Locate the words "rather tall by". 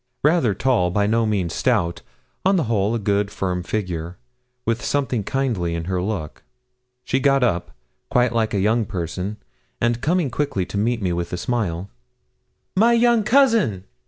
0.23-1.05